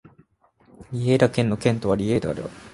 [0.91, 2.51] リェイダ県の県都はリェイダである